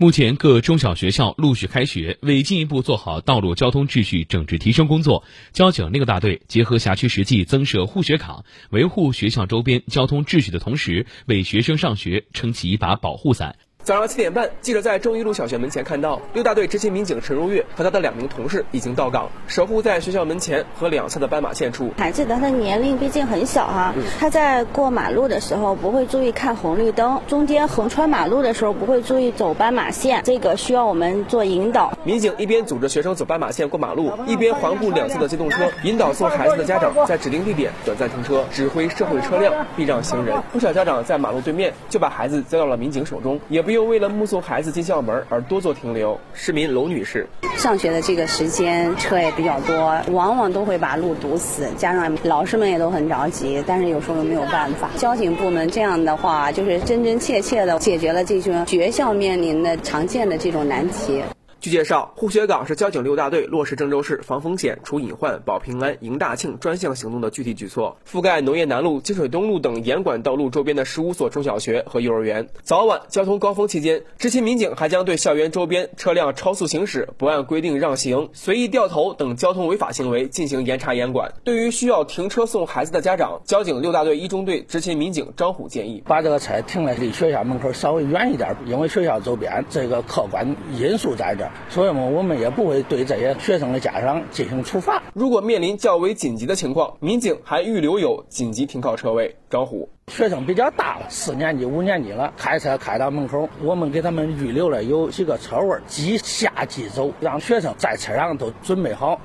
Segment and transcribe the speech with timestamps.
[0.00, 13.56] 目前各中小学校陆续开学，为进一步做好道路交通秩序整治提升工作，交警六大队结合辖区实际增设护学岗，维护学校周边交通秩序的同时，为学生上学撑起一把保护伞。
[13.88, 21.90] 早上七点半，记者在中一路小学门前看到六大队执勤民警陈如月和他的两名同事已经到岗，守护在学校门前和两侧的斑马线处。
[21.96, 31.90] 孩子的他年龄毕竟很小哈，他在过马路的时候不会注意看红绿灯，中间横穿马路的时候不会注意走斑马线，这个需要我们做引导。
[32.04, 40.36] 民警一边组织学生走斑马线过马路，一边环顾两侧的机动车，引导送孩子的家长在指定地点短暂停车，指挥社会车辆避让行人。
[40.52, 43.77] 不少家长在马路对面就把孩子交到了民警手中，也不用。
[43.84, 54.90] 为了目送孩子进校门而多做停留，市民娄女士，上学的这个时间车也比较多，往往都会把路堵死，加上、老师们也都很着急，但是有时候又没有办法。
[54.96, 61.22] 交警部门这样的话，就是真真切切的解决了这种学校面临的常见的这种难题。
[61.60, 72.48] 据介绍，护学岗是交警六大队落实郑州市防风险、除隐患、保平安、迎大庆专项行动的具体举措，覆盖农业南路、金水东路等严管道路周边的十五所中小学和幼儿园。
[72.62, 81.32] 早晚交通高峰期间，执勤民警还将对校园周边车辆超速行驶、不按规定让行、随意掉头等交通违法行为进行严查严管。
[81.42, 91.47] 对于需要停车送孩子的家长，交警六大队一中队执勤民警张虎建议，把这个车停的离学校门口稍微远一点，因为学校周边这个客观因素在这。
[91.68, 95.02] 所以嘛，我们也不会对这些学生的家长进行处罚。
[95.14, 99.36] 如果面临较为紧急的情况，民警还预留有紧急停靠车位。
[99.50, 109.18] 招呼，学生比较大了，四年级、五年级了，开车开到门口，我们给他们预留了有几个车位，即下即走，让学生在车上都准备好。